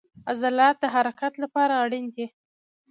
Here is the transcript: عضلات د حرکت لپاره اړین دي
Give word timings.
عضلات 0.29 0.75
د 0.83 0.85
حرکت 0.95 1.33
لپاره 1.43 1.73
اړین 1.83 2.05
دي 2.15 2.25